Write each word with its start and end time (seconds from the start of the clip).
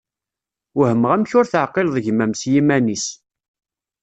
Wehmeɣ 0.77 1.11
amek 1.15 1.31
ur 1.39 1.45
teεqileḍ 1.47 1.95
gma-m 2.05 2.33
s 2.39 2.41
yiman-is. 2.51 3.05